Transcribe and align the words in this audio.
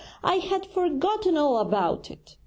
I 0.23 0.37
had 0.37 0.65
forgotten 0.65 1.37
all 1.37 1.57
about 1.59 2.09
it.' 2.09 2.35